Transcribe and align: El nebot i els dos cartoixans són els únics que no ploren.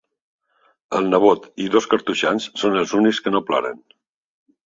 El 0.99 1.09
nebot 1.09 1.43
i 1.65 1.67
els 1.67 1.75
dos 1.75 1.89
cartoixans 1.91 2.49
són 2.61 2.79
els 2.81 2.97
únics 3.01 3.19
que 3.27 3.35
no 3.35 3.45
ploren. 3.51 3.77